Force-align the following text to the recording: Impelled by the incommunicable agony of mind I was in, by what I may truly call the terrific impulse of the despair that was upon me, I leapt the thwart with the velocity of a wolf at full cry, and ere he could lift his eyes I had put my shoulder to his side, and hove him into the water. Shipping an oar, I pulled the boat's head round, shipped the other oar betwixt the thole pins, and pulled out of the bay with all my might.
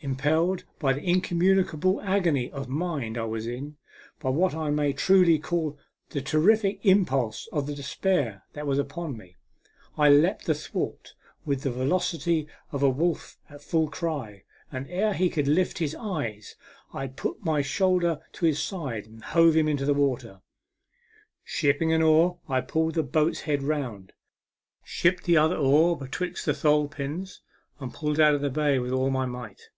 Impelled 0.00 0.64
by 0.78 0.92
the 0.92 1.00
incommunicable 1.00 1.98
agony 2.02 2.50
of 2.50 2.68
mind 2.68 3.16
I 3.16 3.24
was 3.24 3.46
in, 3.46 3.78
by 4.20 4.28
what 4.28 4.54
I 4.54 4.68
may 4.68 4.92
truly 4.92 5.38
call 5.38 5.78
the 6.10 6.20
terrific 6.20 6.78
impulse 6.82 7.48
of 7.54 7.66
the 7.66 7.74
despair 7.74 8.42
that 8.52 8.66
was 8.66 8.78
upon 8.78 9.16
me, 9.16 9.36
I 9.96 10.10
leapt 10.10 10.44
the 10.44 10.54
thwart 10.54 11.14
with 11.46 11.62
the 11.62 11.70
velocity 11.70 12.46
of 12.70 12.82
a 12.82 12.88
wolf 12.90 13.38
at 13.48 13.62
full 13.62 13.88
cry, 13.88 14.42
and 14.70 14.86
ere 14.90 15.14
he 15.14 15.30
could 15.30 15.48
lift 15.48 15.78
his 15.78 15.94
eyes 15.94 16.54
I 16.92 17.00
had 17.02 17.16
put 17.16 17.42
my 17.42 17.62
shoulder 17.62 18.20
to 18.32 18.44
his 18.44 18.58
side, 18.62 19.06
and 19.06 19.24
hove 19.24 19.56
him 19.56 19.68
into 19.68 19.86
the 19.86 19.94
water. 19.94 20.42
Shipping 21.44 21.94
an 21.94 22.02
oar, 22.02 22.40
I 22.46 22.60
pulled 22.60 22.92
the 22.92 23.02
boat's 23.02 23.40
head 23.42 23.62
round, 23.62 24.12
shipped 24.84 25.24
the 25.24 25.38
other 25.38 25.56
oar 25.56 25.96
betwixt 25.96 26.44
the 26.44 26.52
thole 26.52 26.88
pins, 26.88 27.40
and 27.80 27.94
pulled 27.94 28.20
out 28.20 28.34
of 28.34 28.42
the 28.42 28.50
bay 28.50 28.78
with 28.78 28.92
all 28.92 29.08
my 29.08 29.24
might. 29.24 29.70